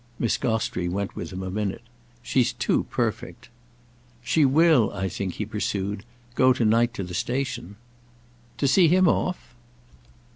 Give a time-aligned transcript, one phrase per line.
[0.17, 1.83] Miss Gostrey went with him a minute.
[2.23, 3.49] "She's too perfect!"
[4.23, 7.75] "She will, I think," he pursued, "go to night to the station."
[8.57, 9.53] "To see him off?"